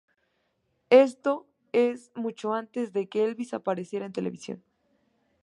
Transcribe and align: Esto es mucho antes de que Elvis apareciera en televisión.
Esto 0.89 1.45
es 1.73 2.11
mucho 2.15 2.55
antes 2.55 2.91
de 2.91 3.07
que 3.07 3.23
Elvis 3.23 3.53
apareciera 3.53 4.07
en 4.07 4.13
televisión. 4.13 4.63